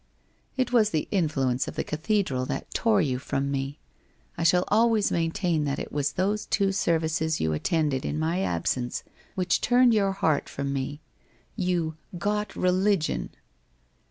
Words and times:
'It 0.57 0.73
was 0.73 0.89
the 0.89 1.07
influence 1.11 1.67
of 1.67 1.75
the 1.75 1.83
cathedral 1.83 2.43
that 2.47 2.73
tore 2.73 3.01
you 3.03 3.19
from 3.19 3.51
me. 3.51 3.77
I 4.35 4.41
shall 4.41 4.63
always 4.69 5.11
maintain 5.11 5.63
that 5.65 5.77
it 5.77 5.91
was 5.91 6.13
those 6.13 6.47
two 6.47 6.71
serv 6.71 7.03
ices 7.03 7.39
you 7.39 7.53
attended 7.53 8.03
in 8.03 8.17
my 8.17 8.41
absence 8.41 9.03
which 9.35 9.61
turned 9.61 9.93
your 9.93 10.13
heart 10.13 10.49
from 10.49 10.73
me. 10.73 11.01
You" 11.55 11.97
got 12.27 12.55
religion 12.55 13.29